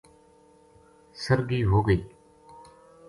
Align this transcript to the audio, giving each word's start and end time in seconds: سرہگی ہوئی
سرہگی 1.23 1.61
ہوئی 1.71 1.97